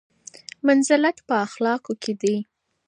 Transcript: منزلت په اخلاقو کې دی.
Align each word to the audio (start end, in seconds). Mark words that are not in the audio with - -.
منزلت 0.67 1.17
په 1.27 1.35
اخلاقو 1.47 1.93
کې 2.03 2.13
دی. 2.21 2.35